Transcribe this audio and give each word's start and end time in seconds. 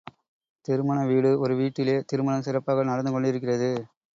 திருமண 0.65 0.99
வீடு 1.05 1.31
ஒரு 1.39 1.55
வீட்டிலே 1.55 1.95
திருமணம் 2.07 2.41
சிறப்பாக 2.41 2.83
நடந்து 2.83 3.11
கொண்டிருக்கிறது. 3.11 3.71